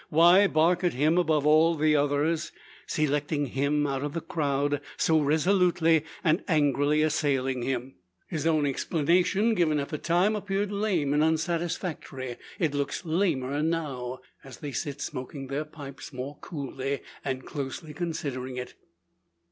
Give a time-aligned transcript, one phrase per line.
[0.09, 2.51] Why bark at him above all the others
[2.87, 7.93] selecting him out of the crowd so resolutely and angrily assailing him?
[8.27, 12.37] His own explanation, given at the time, appeared lame and unsatisfactory.
[12.57, 18.57] It looks lamer now, as they sit smoking their pipes, more coolly and closely considering
[18.57, 18.73] it.